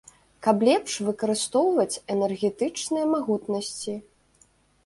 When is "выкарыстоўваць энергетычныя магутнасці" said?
1.09-3.93